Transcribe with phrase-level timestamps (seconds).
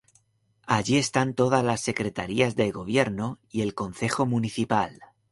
[0.65, 4.99] Allí están todas las secretarías de gobierno y el concejo municipal.